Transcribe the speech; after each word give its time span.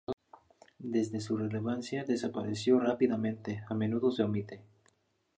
Desde 0.79 1.19
su 1.19 1.37
relevancia 1.37 2.03
desapareció 2.03 2.79
rápidamente, 2.79 3.63
a 3.69 3.75
menudo 3.75 4.09
se 4.11 4.23
omite. 4.23 4.63